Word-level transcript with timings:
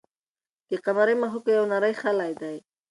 د 0.69 0.71
قمرۍ 0.85 1.15
مښوکه 1.21 1.43
کې 1.45 1.51
یو 1.57 1.65
نری 1.71 1.93
خلی 2.01 2.31
دی. 2.41 2.57